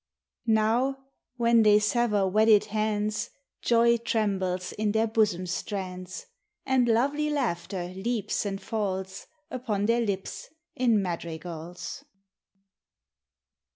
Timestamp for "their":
4.93-5.05, 9.85-10.01